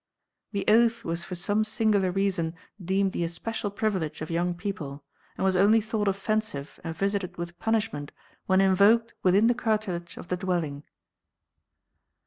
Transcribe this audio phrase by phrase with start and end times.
[0.51, 5.03] The oath was for some singular reason deemed the especial privilege of young people,
[5.37, 8.11] and was only thought offensive and visited with punishment
[8.47, 10.85] when invoked within the curtilage of the dwelling.